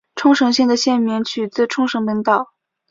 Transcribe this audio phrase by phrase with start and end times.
[0.15, 2.49] 冲绳县的县名取自于冲绳本岛。